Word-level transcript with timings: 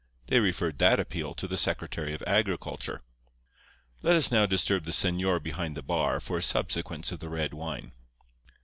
They 0.29 0.39
referred 0.39 0.79
that 0.79 0.99
appeal 0.99 1.35
to 1.35 1.47
the 1.47 1.57
Secretary 1.57 2.11
of 2.15 2.23
Agriculture. 2.25 3.03
Let 4.01 4.15
us 4.15 4.31
now 4.31 4.47
disturb 4.47 4.85
the 4.85 4.91
señor 4.91 5.43
behind 5.43 5.77
the 5.77 5.83
bar 5.83 6.19
for 6.19 6.39
a 6.39 6.41
subsequence 6.41 7.11
of 7.11 7.19
the 7.19 7.29
red 7.29 7.53
wine. 7.53 7.91